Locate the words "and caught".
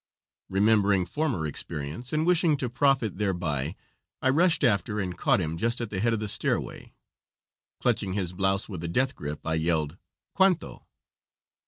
4.99-5.39